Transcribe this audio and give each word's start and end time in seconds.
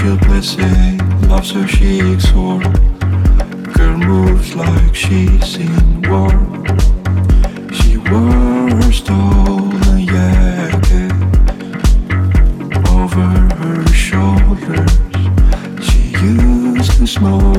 She 0.00 0.16
blesses, 0.16 1.02
loves 1.28 1.50
her, 1.50 1.68
she 1.68 2.00
exhort 2.12 2.64
Girl 3.74 3.98
moves 3.98 4.54
like 4.54 4.94
she's 4.94 5.56
in 5.56 6.00
war. 6.08 6.30
She 7.70 7.98
wears 7.98 8.96
stolen 8.96 10.06
jacket 10.06 11.12
Over 12.88 13.28
her 13.60 13.86
shoulders. 13.92 14.90
She 15.86 16.00
used 16.24 16.92
to 16.92 17.06
smoke 17.06 17.49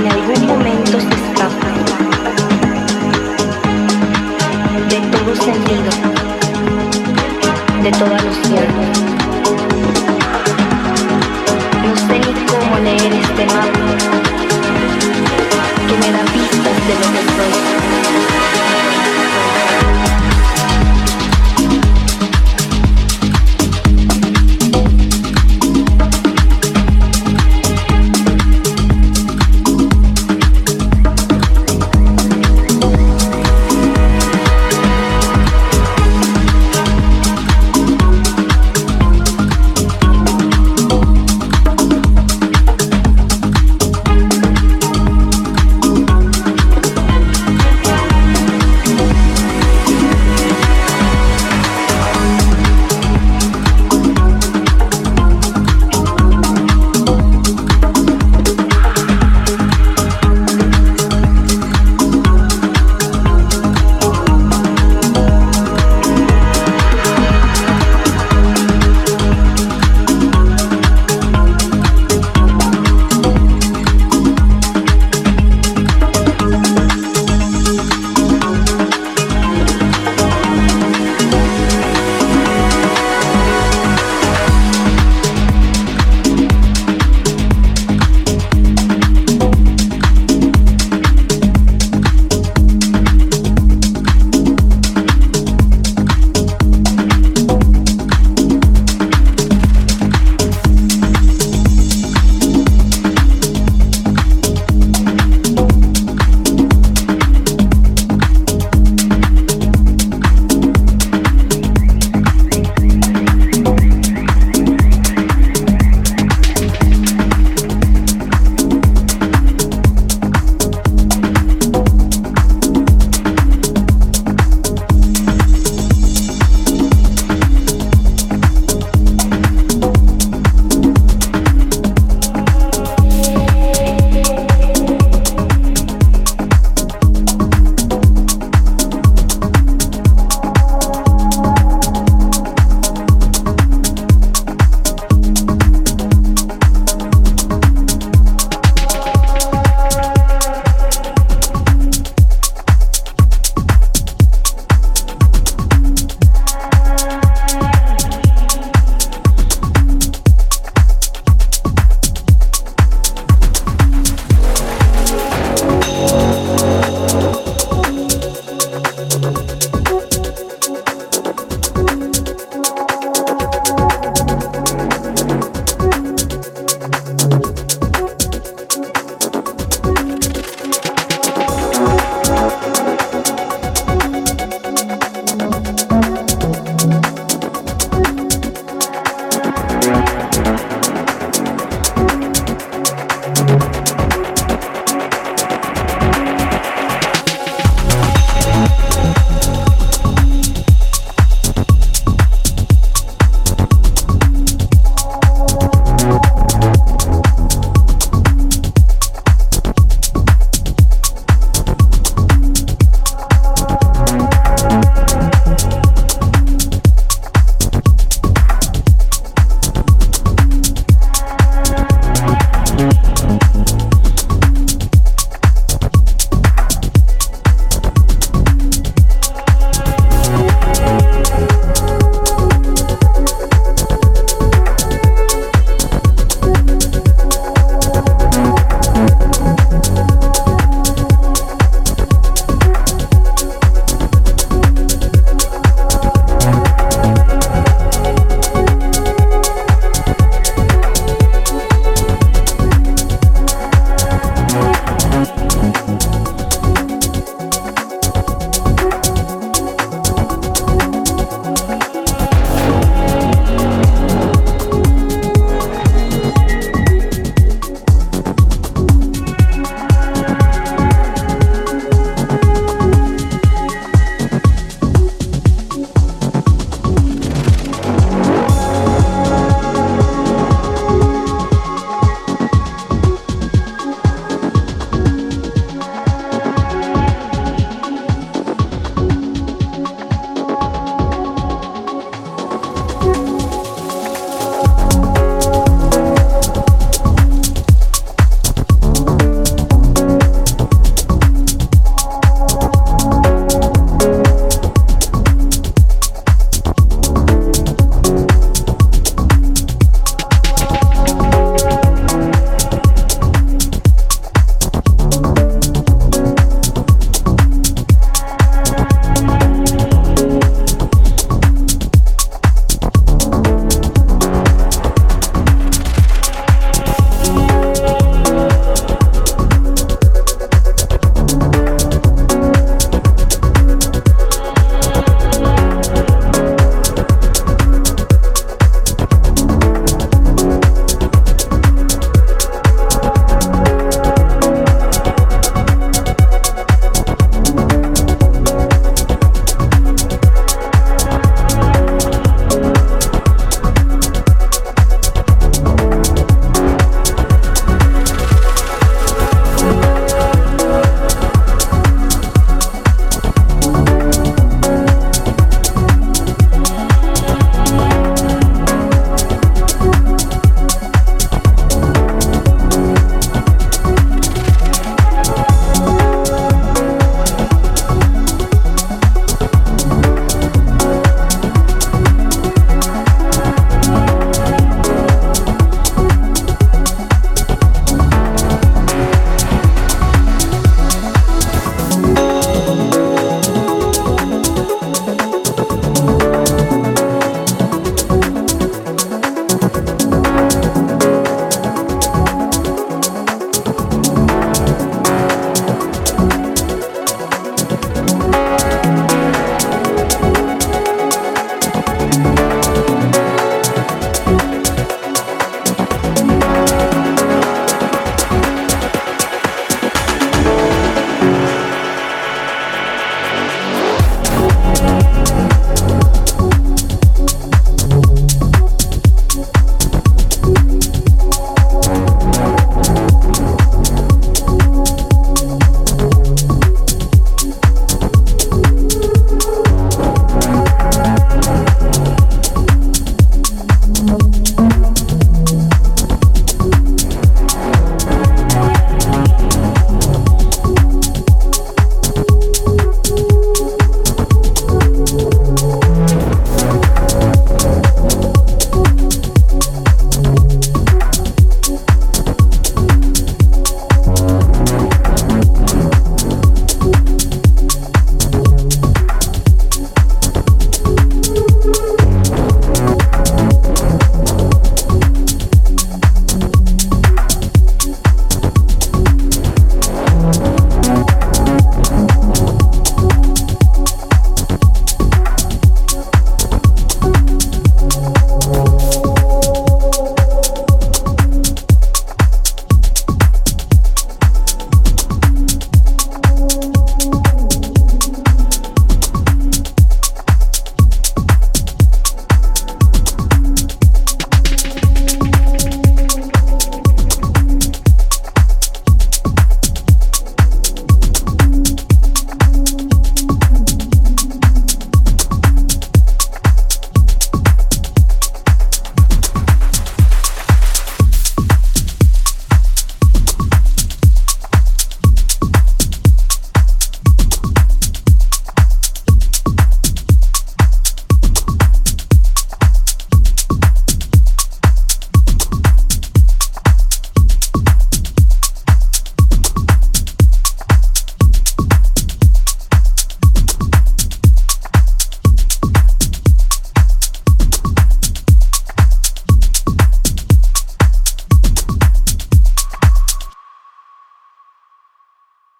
en 0.00 0.10
algún 0.10 0.46
momento 0.46 0.98
se 0.98 1.14
escapa 1.14 1.68
de 4.88 5.00
todo 5.12 5.36
sentido, 5.36 5.90
de 7.82 7.90
toda 7.92 8.16
noción. 8.22 8.66
No 11.84 11.96
sé 11.96 12.18
ni 12.18 12.32
cómo 12.46 12.78
leer 12.78 13.12
este 13.12 13.46
mapa 13.46 13.80
que 15.86 15.96
me 15.98 16.12
da 16.12 16.22
pistas 16.32 16.78
de 16.86 16.94
lo 16.94 17.06
que 17.12 17.22
soy. 17.36 18.39